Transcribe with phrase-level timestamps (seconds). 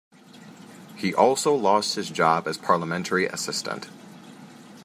[0.97, 3.87] He also lost his job as parliamentary assistant.